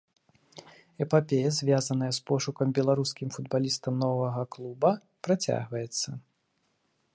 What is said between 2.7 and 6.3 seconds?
беларускім футбалістам новага клуба, працягваецца.